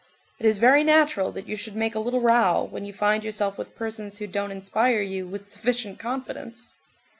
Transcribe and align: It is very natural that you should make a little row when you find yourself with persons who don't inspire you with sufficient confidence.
It 0.39 0.47
is 0.47 0.57
very 0.57 0.83
natural 0.83 1.31
that 1.33 1.47
you 1.47 1.55
should 1.55 1.75
make 1.75 1.93
a 1.93 1.99
little 1.99 2.21
row 2.21 2.63
when 2.63 2.85
you 2.85 2.91
find 2.91 3.23
yourself 3.23 3.59
with 3.59 3.75
persons 3.75 4.17
who 4.17 4.25
don't 4.25 4.49
inspire 4.49 5.01
you 5.03 5.27
with 5.27 5.47
sufficient 5.47 5.99
confidence. 5.99 6.73